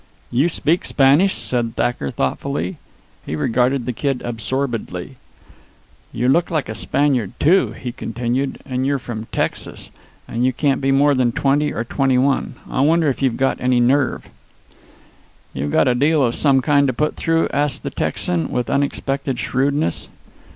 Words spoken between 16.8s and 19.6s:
to put through?" asked the Texan, with unexpected